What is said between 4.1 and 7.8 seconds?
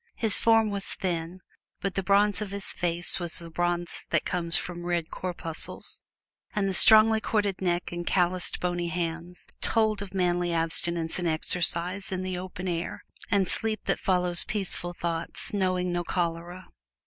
comes from red corpuscles, and the strongly corded